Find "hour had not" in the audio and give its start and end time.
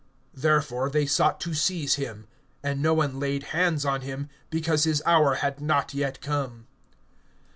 5.05-5.93